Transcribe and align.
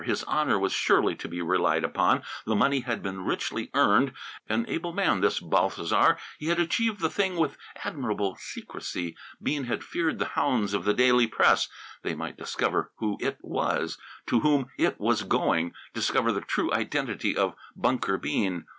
His 0.03 0.23
honour 0.23 0.57
was 0.57 0.73
surely 0.73 1.13
to 1.17 1.27
be 1.27 1.43
relied 1.43 1.83
upon. 1.83 2.23
The 2.47 2.55
money 2.55 2.79
had 2.79 3.03
been 3.03 3.23
richly 3.23 3.69
earned. 3.75 4.13
An 4.49 4.65
able 4.67 4.93
man, 4.93 5.21
this 5.21 5.39
Balthasar! 5.39 6.17
He 6.39 6.47
had 6.47 6.59
achieved 6.59 7.01
the 7.01 7.09
thing 7.11 7.35
with 7.35 7.55
admirable 7.83 8.35
secrecy. 8.39 9.15
Bean 9.43 9.65
had 9.65 9.83
feared 9.83 10.17
the 10.17 10.29
hounds 10.33 10.73
of 10.73 10.85
the 10.85 10.95
daily 10.95 11.27
press. 11.27 11.67
They 12.01 12.15
might 12.15 12.35
discover 12.35 12.91
who 12.95 13.17
It 13.21 13.37
was, 13.43 13.99
to 14.25 14.39
whom 14.39 14.71
It 14.75 14.99
was 14.99 15.21
going; 15.21 15.71
discover 15.93 16.31
the 16.31 16.41
true 16.41 16.73
identity 16.73 17.37
of 17.37 17.53
Bunker 17.75 18.17
Bean. 18.17 18.65